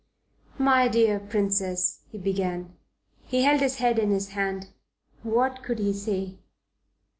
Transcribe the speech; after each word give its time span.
"My 0.57 0.87
dear 0.87 1.19
Princess," 1.19 1.99
he 2.11 2.17
began. 2.17 2.73
He 3.27 3.43
held 3.43 3.61
his 3.61 3.75
head 3.75 3.99
in 3.99 4.09
his 4.09 4.29
hand. 4.29 4.69
What 5.21 5.61
could 5.61 5.77
he 5.77 5.93
say? 5.93 6.39